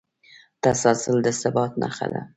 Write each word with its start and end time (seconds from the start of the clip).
تسلسل 0.63 1.17
د 1.25 1.27
ثبات 1.41 1.71
نښه 1.81 2.07
ده. 2.13 2.21